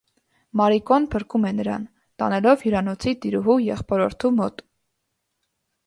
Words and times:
Մարիկոն 0.61 1.05
փրկում 1.15 1.45
է 1.51 1.51
նրան, 1.59 1.85
տանելով 2.23 2.65
հյուրանոցի 2.67 3.17
տիրուհու 3.27 3.61
եղբորորդու 3.69 4.37
մոտ։ 4.43 4.69